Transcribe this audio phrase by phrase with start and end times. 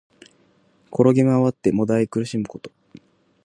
[0.91, 2.71] 転げまわって悶え苦しむこと。